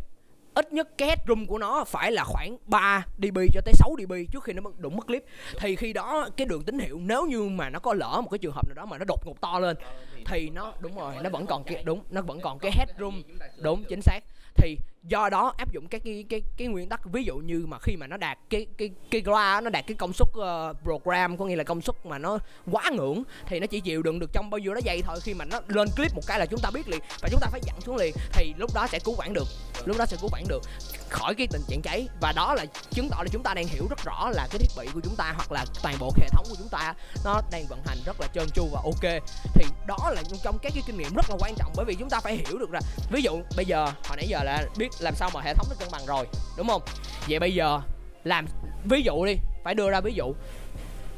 ít 0.53 0.73
nhất 0.73 0.97
cái 0.97 1.07
headroom 1.07 1.45
của 1.45 1.57
nó 1.57 1.83
phải 1.83 2.11
là 2.11 2.23
khoảng 2.23 2.57
3 2.65 3.05
dB 3.17 3.37
cho 3.53 3.61
tới 3.65 3.73
6 3.73 3.95
dB 3.99 4.13
trước 4.31 4.43
khi 4.43 4.53
nó 4.53 4.61
đụng 4.77 4.95
mức 4.95 5.07
clip. 5.07 5.23
Thì 5.59 5.75
khi 5.75 5.93
đó 5.93 6.29
cái 6.37 6.47
đường 6.47 6.63
tín 6.63 6.79
hiệu 6.79 6.99
nếu 6.99 7.25
như 7.25 7.43
mà 7.43 7.69
nó 7.69 7.79
có 7.79 7.93
lỡ 7.93 8.21
một 8.23 8.29
cái 8.29 8.37
trường 8.37 8.53
hợp 8.55 8.67
nào 8.67 8.75
đó 8.75 8.85
mà 8.85 8.97
nó 8.97 9.05
đột 9.07 9.25
ngột 9.25 9.41
to 9.41 9.59
lên 9.59 9.77
thì 10.25 10.49
nó 10.49 10.73
đúng 10.79 10.97
rồi 10.97 11.15
nó 11.23 11.29
vẫn 11.29 11.45
còn 11.45 11.63
cái 11.63 11.83
đúng 11.83 12.03
nó 12.09 12.21
vẫn 12.21 12.39
còn 12.41 12.59
cái 12.59 12.71
headroom. 12.75 13.21
Đúng 13.57 13.83
chính 13.83 14.01
xác. 14.01 14.19
Thì 14.55 14.77
do 15.03 15.29
đó 15.29 15.53
áp 15.57 15.71
dụng 15.71 15.87
các 15.87 16.01
cái 16.05 16.25
cái 16.29 16.41
cái 16.57 16.67
nguyên 16.67 16.89
tắc 16.89 17.01
ví 17.11 17.23
dụ 17.23 17.37
như 17.37 17.65
mà 17.67 17.77
khi 17.79 17.95
mà 17.95 18.07
nó 18.07 18.17
đạt 18.17 18.37
cái 18.49 18.65
cái 18.77 18.89
cái 19.11 19.21
loa 19.25 19.61
nó 19.61 19.69
đạt 19.69 19.87
cái 19.87 19.95
công 19.95 20.13
suất 20.13 20.27
uh, 20.27 20.77
program 20.83 21.37
có 21.37 21.45
nghĩa 21.45 21.55
là 21.55 21.63
công 21.63 21.81
suất 21.81 22.05
mà 22.05 22.17
nó 22.17 22.37
quá 22.71 22.89
ngưỡng 22.93 23.23
thì 23.45 23.59
nó 23.59 23.67
chỉ 23.67 23.79
chịu 23.79 24.03
đựng 24.03 24.19
được 24.19 24.29
trong 24.33 24.49
bao 24.49 24.59
nhiêu 24.59 24.73
đó 24.73 24.79
giây 24.83 25.01
thôi. 25.01 25.19
Khi 25.23 25.33
mà 25.33 25.45
nó 25.45 25.59
lên 25.67 25.87
clip 25.95 26.15
một 26.15 26.21
cái 26.27 26.39
là 26.39 26.45
chúng 26.45 26.59
ta 26.63 26.69
biết 26.73 26.89
liền 26.89 26.99
và 27.21 27.29
chúng 27.31 27.39
ta 27.39 27.47
phải 27.51 27.61
dặn 27.63 27.81
xuống 27.81 27.95
liền 27.95 28.13
thì 28.33 28.53
lúc 28.57 28.71
đó 28.75 28.87
sẽ 28.87 28.99
cứu 28.99 29.15
vãn 29.17 29.33
được 29.33 29.47
lúc 29.85 29.97
đó 29.97 30.05
sẽ 30.05 30.17
cứu 30.21 30.29
vãn 30.31 30.43
được 30.47 30.61
khỏi 31.09 31.35
cái 31.35 31.47
tình 31.51 31.61
trạng 31.67 31.81
cháy. 31.81 32.07
Và 32.21 32.31
đó 32.35 32.53
là 32.53 32.65
chứng 32.91 33.09
tỏ 33.09 33.17
là 33.23 33.27
chúng 33.31 33.43
ta 33.43 33.53
đang 33.53 33.67
hiểu 33.67 33.87
rất 33.89 33.99
rõ 34.05 34.29
là 34.29 34.47
cái 34.51 34.59
thiết 34.59 34.69
bị 34.77 34.87
của 34.93 34.99
chúng 35.03 35.15
ta 35.15 35.33
hoặc 35.35 35.51
là 35.51 35.65
toàn 35.83 35.95
bộ 35.99 36.13
hệ 36.17 36.27
thống 36.31 36.45
của 36.49 36.55
chúng 36.57 36.69
ta 36.69 36.93
nó 37.25 37.41
đang 37.51 37.65
vận 37.69 37.79
hành 37.85 37.97
rất 38.05 38.21
là 38.21 38.27
trơn 38.27 38.49
tru 38.49 38.67
và 38.71 38.81
ok. 38.83 39.23
Thì 39.53 39.65
đó 39.87 40.11
là 40.15 40.23
trong 40.43 40.57
các 40.61 40.71
cái 40.75 40.83
kinh 40.87 40.97
nghiệm 40.97 41.15
rất 41.15 41.25
là 41.29 41.35
quan 41.39 41.53
trọng 41.57 41.73
bởi 41.75 41.85
vì 41.85 41.95
chúng 41.95 42.09
ta 42.09 42.19
phải 42.19 42.35
hiểu 42.35 42.57
được 42.57 42.71
là 42.71 42.81
ví 43.11 43.21
dụ 43.21 43.41
bây 43.55 43.65
giờ 43.65 43.85
hồi 43.85 44.17
nãy 44.17 44.27
giờ 44.27 44.43
là 44.43 44.63
biết 44.77 44.90
làm 44.99 45.15
sao 45.15 45.29
mà 45.33 45.41
hệ 45.41 45.53
thống 45.53 45.67
nó 45.69 45.75
cân 45.79 45.89
bằng 45.91 46.05
rồi 46.05 46.27
đúng 46.57 46.67
không? 46.67 46.81
Vậy 47.29 47.39
bây 47.39 47.53
giờ 47.53 47.79
làm 48.23 48.45
ví 48.83 49.01
dụ 49.01 49.25
đi 49.25 49.35
phải 49.63 49.75
đưa 49.75 49.89
ra 49.89 50.01
ví 50.01 50.13
dụ. 50.13 50.33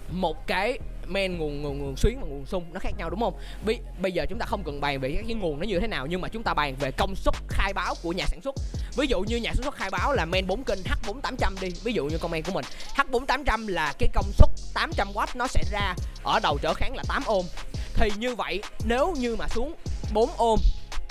Một 0.10 0.48
cái 0.48 0.80
men 1.08 1.38
nguồn 1.38 1.62
nguồn 1.62 1.80
nguồn 1.80 1.98
xuyến 1.98 2.20
và 2.22 2.28
nguồn 2.28 2.46
sung 2.46 2.66
nó 2.74 2.80
khác 2.80 2.92
nhau 2.98 3.10
đúng 3.10 3.20
không? 3.20 3.34
Bây, 3.66 3.80
bây 4.02 4.12
giờ 4.12 4.26
chúng 4.30 4.40
ta 4.40 4.46
không 4.46 4.64
cần 4.64 4.82
bàn 4.82 5.00
về 5.00 5.24
cái 5.28 5.36
nguồn 5.36 5.60
nó 5.60 5.66
như 5.66 5.80
thế 5.80 5.88
nào 5.88 6.06
nhưng 6.06 6.22
mà 6.22 6.28
chúng 6.28 6.44
ta 6.44 6.54
bàn 6.54 6.76
về 6.80 6.92
công 6.92 7.16
suất 7.16 7.36
khai 7.48 7.74
báo 7.74 7.96
của 8.04 8.12
nhà 8.12 8.26
sản 8.28 8.42
xuất. 8.42 8.56
Ví 8.96 9.08
dụ 9.08 9.22
như 9.22 9.38
nhà 9.38 9.52
sản 9.54 9.64
xuất 9.64 9.76
khai 9.76 9.90
báo 9.90 10.14
là 10.14 10.26
men 10.26 10.48
4 10.48 10.64
kênh 10.64 10.80
H4800 10.84 11.62
đi 11.62 11.70
ví 11.84 11.94
dụ 11.94 12.06
như 12.06 12.18
con 12.18 12.32
men 12.32 12.44
của 12.44 12.52
mình. 12.52 12.66
H4800 12.96 13.68
là 13.68 13.94
cái 14.00 14.10
công 14.14 14.32
suất 14.38 14.50
800W 14.76 15.28
nó 15.36 15.48
sẽ 15.48 15.64
ra 15.72 15.96
ở 16.24 16.40
đầu 16.44 16.58
trở 16.62 16.74
kháng 16.74 16.96
là 16.96 17.04
8 17.08 17.24
ohm. 17.28 17.46
Thì 17.94 18.12
như 18.18 18.36
vậy 18.36 18.62
nếu 18.86 19.14
như 19.18 19.36
mà 19.36 19.48
xuống 19.48 19.74
4 20.14 20.30
ohm 20.38 20.60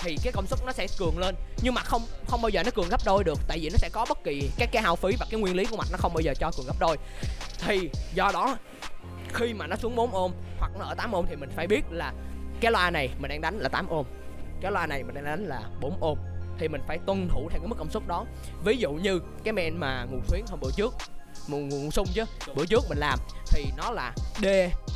thì 0.03 0.17
cái 0.23 0.33
công 0.33 0.47
suất 0.47 0.59
nó 0.65 0.71
sẽ 0.71 0.87
cường 0.97 1.17
lên. 1.17 1.35
Nhưng 1.61 1.73
mà 1.73 1.81
không 1.81 2.01
không 2.27 2.41
bao 2.41 2.49
giờ 2.49 2.63
nó 2.63 2.71
cường 2.71 2.89
gấp 2.89 3.01
đôi 3.05 3.23
được, 3.23 3.39
tại 3.47 3.59
vì 3.61 3.69
nó 3.69 3.77
sẽ 3.77 3.89
có 3.93 4.05
bất 4.09 4.23
kỳ 4.23 4.49
cái 4.57 4.67
cái 4.71 4.83
hao 4.83 4.95
phí 4.95 5.15
và 5.19 5.25
cái 5.29 5.39
nguyên 5.39 5.55
lý 5.55 5.65
của 5.65 5.77
mạch 5.77 5.87
nó 5.91 5.97
không 5.97 6.13
bao 6.13 6.21
giờ 6.21 6.33
cho 6.39 6.51
cường 6.57 6.65
gấp 6.65 6.79
đôi. 6.79 6.97
Thì 7.59 7.89
do 8.13 8.31
đó, 8.33 8.57
khi 9.33 9.53
mà 9.53 9.67
nó 9.67 9.75
xuống 9.75 9.95
4 9.95 10.11
ôm 10.11 10.31
hoặc 10.59 10.71
nó 10.79 10.85
ở 10.85 10.95
8 10.95 11.11
ôm 11.11 11.25
thì 11.29 11.35
mình 11.35 11.49
phải 11.55 11.67
biết 11.67 11.81
là 11.91 12.13
cái 12.61 12.71
loa 12.71 12.89
này 12.89 13.09
mình 13.19 13.29
đang 13.29 13.41
đánh 13.41 13.59
là 13.59 13.69
8 13.69 13.87
ôm 13.89 14.05
cái 14.61 14.71
loa 14.71 14.87
này 14.87 15.03
mình 15.03 15.15
đang 15.15 15.25
đánh 15.25 15.45
là 15.45 15.61
4 15.81 15.97
ôm 15.99 16.17
thì 16.59 16.67
mình 16.67 16.81
phải 16.87 16.99
tuân 17.05 17.29
thủ 17.29 17.49
theo 17.51 17.59
cái 17.59 17.67
mức 17.67 17.75
công 17.79 17.91
suất 17.91 18.07
đó. 18.07 18.25
Ví 18.65 18.77
dụ 18.77 18.91
như 18.91 19.19
cái 19.43 19.53
men 19.53 19.77
mà 19.77 20.05
nguồn 20.11 20.21
xuyến 20.27 20.45
hôm 20.49 20.59
bữa 20.59 20.71
trước 20.75 20.95
nguồn 21.47 21.69
nguồn 21.69 21.91
sung 21.91 22.07
chứ, 22.13 22.23
bữa 22.55 22.65
trước 22.65 22.83
mình 22.89 22.97
làm, 22.97 23.19
thì 23.45 23.65
nó 23.77 23.91
là 23.91 24.13
D 24.41 24.45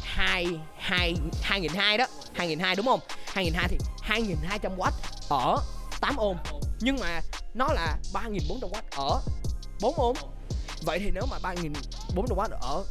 2 0.03 0.47
2 0.77 1.15
2002 1.41 1.97
đó 1.97 2.05
2002 2.33 2.75
đúng 2.75 2.85
không? 2.85 2.99
2002 3.37 3.67
thì 3.69 3.77
2200W 4.07 4.91
ở 5.29 5.57
8 6.01 6.15
ohm. 6.19 6.37
Nhưng 6.79 6.99
mà 6.99 7.21
nó 7.53 7.67
là 7.73 7.97
3400W 8.13 8.81
ở 8.91 9.21
4 9.81 9.95
ohm. 10.01 10.15
Vậy 10.81 10.99
thì 10.99 11.11
nếu 11.11 11.23
mà 11.31 11.37
3400W 11.37 12.47
ở 12.61 12.83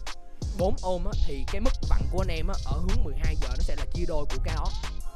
4 0.59 0.77
ohm 0.83 1.05
á, 1.05 1.13
thì 1.27 1.45
cái 1.53 1.61
mức 1.61 1.73
vặn 1.89 2.03
của 2.13 2.23
anh 2.23 2.37
em 2.37 2.47
á, 2.49 2.55
ở 2.65 2.79
hướng 2.79 3.05
12 3.05 3.37
giờ 3.43 3.49
nó 3.49 3.63
sẽ 3.63 3.77
là 3.77 3.85
chia 3.95 4.05
đôi 4.09 4.25
của 4.25 4.43
cái 4.45 4.55
đó. 4.57 4.67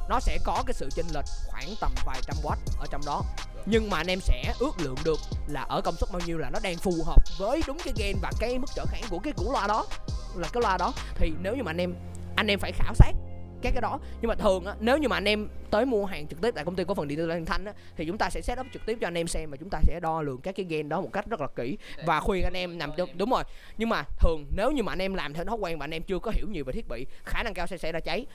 Nó 0.08 0.20
sẽ 0.20 0.38
có 0.44 0.62
cái 0.66 0.74
sự 0.74 0.88
chênh 0.96 1.06
lệch 1.14 1.24
khoảng 1.46 1.74
tầm 1.80 1.94
vài 2.06 2.20
trăm 2.26 2.36
watt 2.42 2.56
ở 2.78 2.86
trong 2.90 3.00
đó. 3.06 3.22
Nhưng 3.66 3.90
mà 3.90 3.96
anh 3.96 4.06
em 4.06 4.20
sẽ 4.20 4.54
ước 4.58 4.80
lượng 4.80 4.96
được 5.04 5.20
là 5.46 5.62
ở 5.62 5.80
công 5.80 5.96
suất 5.96 6.10
bao 6.12 6.20
nhiêu 6.26 6.38
là 6.38 6.50
nó 6.50 6.58
đang 6.62 6.76
phù 6.76 6.92
hợp 7.06 7.22
với 7.38 7.62
đúng 7.66 7.78
cái 7.84 7.94
gain 7.96 8.16
và 8.22 8.32
cái 8.40 8.58
mức 8.58 8.70
trở 8.74 8.84
kháng 8.86 9.02
của 9.10 9.18
cái 9.18 9.32
củ 9.32 9.52
loa 9.52 9.66
đó 9.66 9.86
là 10.34 10.48
cái 10.52 10.62
loa 10.62 10.76
đó. 10.76 10.92
Thì 11.14 11.32
nếu 11.40 11.56
như 11.56 11.62
mà 11.62 11.70
anh 11.70 11.80
em 11.80 11.94
anh 12.36 12.46
em 12.46 12.58
phải 12.58 12.72
khảo 12.72 12.94
sát 12.94 13.12
các 13.62 13.70
cái 13.74 13.80
đó. 13.80 13.98
Nhưng 14.20 14.28
mà 14.28 14.34
thường 14.34 14.64
á 14.64 14.74
nếu 14.80 14.98
như 14.98 15.08
mà 15.08 15.16
anh 15.16 15.28
em 15.28 15.48
tới 15.70 15.86
mua 15.86 16.04
hàng 16.04 16.26
trực 16.26 16.40
tiếp 16.40 16.54
tại 16.54 16.64
công 16.64 16.76
ty 16.76 16.84
cổ 16.84 16.94
phần 16.94 17.08
điện 17.08 17.18
tử 17.18 17.26
Lan 17.26 17.44
Thanh 17.44 17.64
á 17.64 17.72
thì 17.96 18.04
chúng 18.06 18.18
ta 18.18 18.30
sẽ 18.30 18.40
set 18.40 18.60
up 18.60 18.66
trực 18.72 18.86
tiếp 18.86 18.98
cho 19.00 19.06
anh 19.06 19.18
em 19.18 19.28
xem 19.28 19.50
và 19.50 19.56
chúng 19.56 19.68
ta 19.70 19.80
sẽ 19.82 20.00
đo 20.02 20.22
lường 20.22 20.40
các 20.40 20.56
cái 20.56 20.66
gen 20.68 20.88
đó 20.88 21.00
một 21.00 21.12
cách 21.12 21.26
rất 21.26 21.40
là 21.40 21.46
kỹ 21.56 21.78
và 22.06 22.20
khuyên 22.20 22.44
anh 22.44 22.56
em 22.56 22.78
nằm 22.78 22.90
đúng, 22.96 23.10
đúng 23.14 23.30
rồi. 23.30 23.42
Nhưng 23.78 23.88
mà 23.88 24.04
thường 24.20 24.44
nếu 24.56 24.70
như 24.70 24.82
mà 24.82 24.92
anh 24.92 25.02
em 25.02 25.14
làm 25.14 25.34
theo 25.34 25.44
thói 25.44 25.56
quen 25.56 25.78
và 25.78 25.84
anh 25.84 25.94
em 25.94 26.02
chưa 26.02 26.18
có 26.18 26.30
hiểu 26.30 26.46
nhiều 26.50 26.64
về 26.64 26.72
thiết 26.72 26.88
bị 26.88 27.06
khả 27.24 27.42
năng 27.42 27.54
cao 27.54 27.66
sẽ 27.66 27.78
xảy 27.78 27.92
ra 27.92 28.00
cháy. 28.00 28.26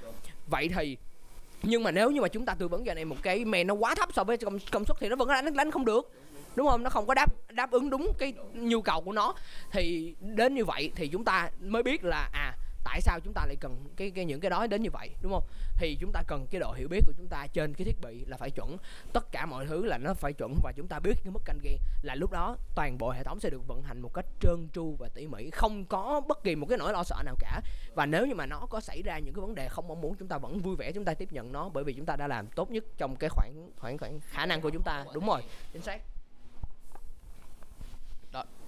Vậy 0.47 0.69
thì 0.75 0.97
nhưng 1.63 1.83
mà 1.83 1.91
nếu 1.91 2.11
như 2.11 2.21
mà 2.21 2.27
chúng 2.27 2.45
ta 2.45 2.53
tư 2.53 2.67
vấn 2.67 2.85
cho 2.85 2.91
anh 2.91 2.97
em 2.97 3.09
một 3.09 3.17
cái 3.21 3.45
men 3.45 3.67
nó 3.67 3.73
quá 3.73 3.95
thấp 3.95 4.09
so 4.13 4.23
với 4.23 4.37
công, 4.37 4.59
công 4.71 4.85
suất 4.85 4.97
thì 4.99 5.09
nó 5.09 5.15
vẫn 5.15 5.27
đánh 5.27 5.55
đánh 5.55 5.71
không 5.71 5.85
được 5.85 6.11
đúng 6.55 6.67
không? 6.67 6.83
Nó 6.83 6.89
không 6.89 7.05
có 7.05 7.13
đáp 7.13 7.33
đáp 7.49 7.71
ứng 7.71 7.89
đúng 7.89 8.11
cái 8.19 8.33
nhu 8.53 8.81
cầu 8.81 9.01
của 9.01 9.11
nó. 9.11 9.35
Thì 9.71 10.15
đến 10.19 10.55
như 10.55 10.65
vậy 10.65 10.91
thì 10.95 11.07
chúng 11.07 11.25
ta 11.25 11.49
mới 11.61 11.83
biết 11.83 12.03
là 12.03 12.29
à 12.33 12.53
tại 12.85 13.01
sao 13.01 13.19
chúng 13.19 13.33
ta 13.33 13.45
lại 13.45 13.55
cần 13.55 13.85
cái, 13.95 14.11
cái 14.11 14.25
những 14.25 14.39
cái 14.39 14.49
đó 14.49 14.67
đến 14.67 14.81
như 14.81 14.89
vậy 14.93 15.09
đúng 15.21 15.31
không? 15.31 15.43
Thì 15.77 15.97
chúng 16.01 16.11
ta 16.11 16.23
cần 16.27 16.47
cái 16.51 16.59
độ 16.59 16.71
hiểu 16.71 16.87
biết 16.87 16.99
của 17.05 17.13
chúng 17.17 17.27
ta 17.27 17.47
trên 17.53 17.73
cái 17.73 17.85
thiết 17.85 18.01
bị 18.01 18.25
là 18.25 18.37
phải 18.37 18.51
chuẩn. 18.51 18.77
Tất 19.13 19.31
cả 19.31 19.45
mọi 19.45 19.65
thứ 19.65 19.85
là 19.85 19.97
nó 19.97 20.13
phải 20.13 20.33
chuẩn 20.33 20.53
và 20.63 20.71
chúng 20.75 20.87
ta 20.87 20.99
biết 20.99 21.13
cái 21.23 21.31
mức 21.31 21.41
canh 21.45 21.59
ghi 21.63 21.77
là 22.01 22.15
lúc 22.15 22.31
đó 22.31 22.57
toàn 22.75 22.97
bộ 22.97 23.09
hệ 23.09 23.23
thống 23.23 23.39
sẽ 23.39 23.49
được 23.49 23.67
vận 23.67 23.81
hành 23.81 24.01
một 24.01 24.13
cách 24.13 24.25
trơn 24.39 24.69
tru 24.73 24.95
và 24.99 25.09
tỉ 25.13 25.27
mỉ 25.27 25.49
không 25.49 25.85
có 25.85 26.21
bất 26.27 26.43
kỳ 26.43 26.55
một 26.55 26.65
cái 26.69 26.77
nỗi 26.77 26.93
lo 26.93 27.03
sợ 27.03 27.15
nào 27.25 27.35
cả. 27.39 27.61
Và 27.95 28.05
nếu 28.05 28.25
như 28.25 28.35
mà 28.35 28.45
nó 28.45 28.59
có 28.69 28.81
xảy 28.81 29.01
ra 29.01 29.19
những 29.19 29.33
cái 29.33 29.41
vấn 29.41 29.55
đề 29.55 29.67
không 29.69 29.87
mong 29.87 30.01
muốn 30.01 30.15
chúng 30.15 30.27
ta 30.27 30.37
vẫn 30.37 30.59
vui 30.59 30.75
vẻ 30.75 30.91
chúng 30.91 31.05
ta 31.05 31.13
tiếp 31.13 31.31
nhận 31.31 31.51
nó 31.51 31.69
bởi 31.69 31.83
vì 31.83 31.93
chúng 31.93 32.05
ta 32.05 32.15
đã 32.15 32.27
làm 32.27 32.47
tốt 32.47 32.71
nhất 32.71 32.83
trong 32.97 33.15
cái 33.15 33.29
khoảng 33.29 33.69
khoảng 33.77 33.97
khoảng 33.97 34.19
khả 34.19 34.45
năng 34.45 34.61
của 34.61 34.69
chúng 34.69 34.83
ta. 34.83 35.05
Đúng 35.13 35.27
rồi 35.27 35.41
chính 35.73 35.81
xác. 35.81 36.01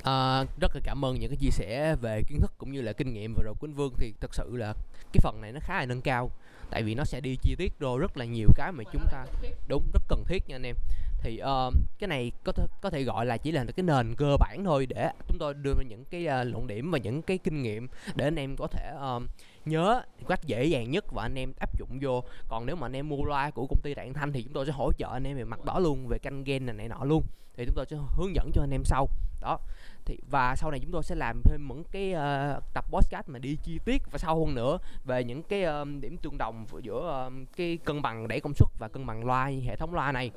À, 0.03 0.45
rất 0.61 0.75
là 0.75 0.81
cảm 0.83 1.05
ơn 1.05 1.19
những 1.19 1.29
cái 1.29 1.37
chia 1.37 1.49
sẻ 1.51 1.95
về 2.01 2.23
kiến 2.27 2.41
thức 2.41 2.53
cũng 2.57 2.71
như 2.71 2.81
là 2.81 2.93
kinh 2.93 3.13
nghiệm 3.13 3.33
vừa 3.33 3.43
rồi 3.43 3.53
của 3.59 3.67
anh 3.67 3.73
Vương. 3.73 3.93
Thì 3.97 4.13
thật 4.21 4.35
sự 4.35 4.55
là 4.55 4.73
cái 5.13 5.19
phần 5.21 5.41
này 5.41 5.51
nó 5.51 5.59
khá 5.63 5.79
là 5.79 5.85
nâng 5.85 6.01
cao 6.01 6.31
tại 6.69 6.83
vì 6.83 6.95
nó 6.95 7.03
sẽ 7.03 7.21
đi 7.21 7.37
chi 7.41 7.55
tiết 7.57 7.79
rồi 7.79 7.99
rất 7.99 8.17
là 8.17 8.25
nhiều 8.25 8.49
cái 8.55 8.71
mà 8.71 8.83
chúng 8.93 9.05
ta 9.11 9.25
đúng 9.67 9.83
rất 9.93 10.03
cần 10.07 10.23
thiết 10.27 10.43
nha 10.47 10.55
anh 10.55 10.65
em. 10.65 10.75
Thì 11.21 11.41
uh, 11.41 11.73
cái 11.99 12.07
này 12.07 12.31
có 12.43 12.51
th- 12.55 12.67
có 12.81 12.89
thể 12.89 13.03
gọi 13.03 13.25
là 13.25 13.37
chỉ 13.37 13.51
là 13.51 13.65
cái 13.75 13.83
nền 13.83 14.15
cơ 14.17 14.37
bản 14.39 14.63
thôi 14.65 14.85
để 14.85 15.11
chúng 15.27 15.37
tôi 15.37 15.53
đưa 15.53 15.73
ra 15.73 15.83
những 15.83 16.05
cái 16.05 16.27
uh, 16.41 16.47
luận 16.47 16.67
điểm 16.67 16.91
và 16.91 16.97
những 16.97 17.21
cái 17.21 17.37
kinh 17.37 17.61
nghiệm 17.61 17.87
để 18.15 18.25
anh 18.25 18.35
em 18.35 18.55
có 18.55 18.67
thể 18.67 18.93
uh, 18.95 19.23
nhớ 19.69 20.01
cách 20.27 20.43
dễ 20.43 20.65
dàng 20.65 20.91
nhất 20.91 21.05
và 21.11 21.23
anh 21.23 21.35
em 21.35 21.53
áp 21.59 21.79
dụng 21.79 21.99
vô. 22.01 22.23
Còn 22.47 22.65
nếu 22.65 22.75
mà 22.75 22.85
anh 22.85 22.95
em 22.95 23.09
mua 23.09 23.23
loa 23.23 23.49
của 23.49 23.67
công 23.67 23.81
ty 23.81 23.93
Đạn 23.93 24.13
Thanh 24.13 24.33
thì 24.33 24.43
chúng 24.43 24.53
tôi 24.53 24.65
sẽ 24.65 24.71
hỗ 24.71 24.91
trợ 24.93 25.07
anh 25.07 25.27
em 25.27 25.37
về 25.37 25.43
mặt 25.43 25.65
đó 25.65 25.79
luôn 25.79 26.07
về 26.07 26.17
canh 26.17 26.43
gen 26.43 26.65
này, 26.65 26.75
này 26.75 26.87
nọ 26.87 27.03
luôn. 27.03 27.23
Thì 27.57 27.65
chúng 27.65 27.75
tôi 27.75 27.85
sẽ 27.89 27.97
hướng 28.17 28.35
dẫn 28.35 28.51
cho 28.53 28.61
anh 28.63 28.73
em 28.73 28.83
sau. 28.85 29.07
Đó. 29.41 29.59
Thì 30.05 30.19
và 30.29 30.55
sau 30.55 30.71
này 30.71 30.79
chúng 30.79 30.91
tôi 30.91 31.03
sẽ 31.03 31.15
làm 31.15 31.41
thêm 31.43 31.67
những 31.67 31.83
cái 31.91 32.13
uh, 32.13 32.63
tập 32.73 32.85
podcast 32.89 33.29
mà 33.29 33.39
đi 33.39 33.57
chi 33.63 33.79
tiết 33.85 34.01
và 34.11 34.17
sâu 34.17 34.45
hơn 34.45 34.55
nữa 34.55 34.77
về 35.05 35.23
những 35.23 35.43
cái 35.43 35.65
uh, 35.65 35.87
điểm 36.01 36.17
tương 36.17 36.37
đồng 36.37 36.65
giữa 36.83 37.27
uh, 37.27 37.33
cái 37.57 37.77
cân 37.85 38.01
bằng 38.01 38.27
đẩy 38.27 38.39
công 38.39 38.53
suất 38.53 38.69
và 38.79 38.87
cân 38.87 39.05
bằng 39.05 39.25
loa 39.25 39.45
hệ 39.45 39.75
thống 39.75 39.93
loa 39.93 40.11
này. 40.11 40.31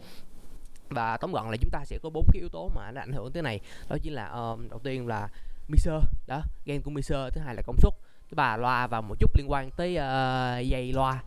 Và 0.88 1.16
tóm 1.16 1.32
gọn 1.32 1.50
là 1.50 1.56
chúng 1.56 1.70
ta 1.70 1.84
sẽ 1.84 1.98
có 2.02 2.10
bốn 2.10 2.26
cái 2.32 2.40
yếu 2.40 2.48
tố 2.48 2.68
mà 2.74 2.90
nó 2.90 3.00
ảnh 3.00 3.12
hưởng 3.12 3.32
tới 3.32 3.42
này. 3.42 3.60
Đó 3.88 3.96
chính 4.02 4.12
là 4.12 4.52
uh, 4.52 4.70
đầu 4.70 4.78
tiên 4.78 5.06
là 5.06 5.28
mixer 5.68 6.02
đó 6.26 6.42
gen 6.64 6.82
của 6.82 6.90
mixer 6.90 7.32
thứ 7.32 7.40
hai 7.40 7.54
là 7.54 7.62
công 7.66 7.76
suất 7.78 7.92
và 8.30 8.56
loa 8.56 8.86
và 8.86 9.00
một 9.00 9.14
chút 9.20 9.36
liên 9.36 9.50
quan 9.50 9.70
tới 9.70 9.90
uh, 9.90 10.68
dây 10.68 10.92
loa. 10.92 11.22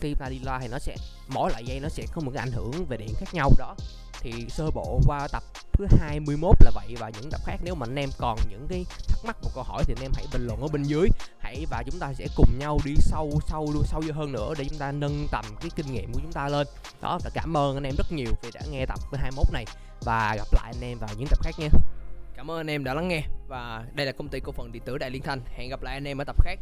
Khi 0.00 0.14
ta 0.14 0.28
đi 0.28 0.38
loa 0.44 0.58
thì 0.58 0.68
nó 0.68 0.78
sẽ 0.78 0.96
mỗi 1.28 1.50
loại 1.50 1.64
dây 1.64 1.80
nó 1.80 1.88
sẽ 1.88 2.06
có 2.12 2.20
một 2.20 2.30
cái 2.34 2.40
ảnh 2.40 2.52
hưởng 2.52 2.86
về 2.88 2.96
điện 2.96 3.14
khác 3.16 3.34
nhau 3.34 3.50
đó. 3.58 3.74
Thì 4.20 4.46
sơ 4.48 4.70
bộ 4.70 5.00
qua 5.06 5.28
tập 5.32 5.42
thứ 5.72 5.86
21 6.00 6.56
là 6.64 6.70
vậy 6.74 6.96
và 6.98 7.10
những 7.10 7.30
tập 7.30 7.40
khác 7.44 7.56
nếu 7.64 7.74
mà 7.74 7.86
anh 7.86 7.98
em 7.98 8.08
còn 8.18 8.38
những 8.50 8.66
cái 8.68 8.84
thắc 9.08 9.24
mắc 9.26 9.36
một 9.42 9.50
câu 9.54 9.64
hỏi 9.64 9.84
thì 9.86 9.94
anh 9.96 10.02
em 10.02 10.12
hãy 10.14 10.26
bình 10.32 10.46
luận 10.46 10.60
ở 10.60 10.68
bên 10.68 10.82
dưới. 10.82 11.08
Hãy 11.38 11.66
và 11.70 11.82
chúng 11.90 12.00
ta 12.00 12.12
sẽ 12.12 12.26
cùng 12.36 12.58
nhau 12.58 12.78
đi 12.84 12.94
sâu 12.98 13.40
sâu 13.46 13.72
sâu 13.84 14.02
hơn 14.14 14.32
nữa 14.32 14.54
để 14.58 14.64
chúng 14.64 14.78
ta 14.78 14.92
nâng 14.92 15.26
tầm 15.30 15.44
cái 15.60 15.70
kinh 15.76 15.92
nghiệm 15.92 16.12
của 16.12 16.20
chúng 16.22 16.32
ta 16.32 16.48
lên. 16.48 16.66
Đó 17.00 17.18
và 17.24 17.30
cảm 17.34 17.56
ơn 17.56 17.76
anh 17.76 17.86
em 17.86 17.94
rất 17.98 18.12
nhiều 18.12 18.32
vì 18.42 18.50
đã 18.54 18.60
nghe 18.70 18.86
tập 18.86 18.98
21 19.12 19.46
này. 19.52 19.64
Và 20.00 20.34
gặp 20.36 20.46
lại 20.52 20.72
anh 20.76 20.90
em 20.90 20.98
vào 20.98 21.10
những 21.18 21.28
tập 21.28 21.38
khác 21.42 21.52
nha 21.58 21.68
cảm 22.46 22.50
ơn 22.50 22.60
anh 22.60 22.70
em 22.70 22.84
đã 22.84 22.94
lắng 22.94 23.08
nghe. 23.08 23.22
Và 23.48 23.84
đây 23.94 24.06
là 24.06 24.12
công 24.12 24.28
ty 24.28 24.40
cổ 24.40 24.52
phần 24.52 24.72
điện 24.72 24.82
tử 24.86 24.98
đại 24.98 25.10
liên 25.10 25.22
thanh. 25.22 25.40
Hẹn 25.54 25.70
gặp 25.70 25.82
lại 25.82 25.94
anh 25.94 26.04
em 26.04 26.18
ở 26.18 26.24
tập 26.24 26.36
khác. 26.44 26.58